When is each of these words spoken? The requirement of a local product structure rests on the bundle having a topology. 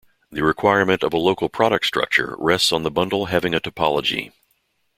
The 0.31 0.41
requirement 0.41 1.03
of 1.03 1.13
a 1.13 1.17
local 1.19 1.47
product 1.47 1.85
structure 1.85 2.33
rests 2.39 2.71
on 2.71 2.81
the 2.81 2.89
bundle 2.89 3.27
having 3.27 3.53
a 3.53 3.59
topology. 3.61 4.31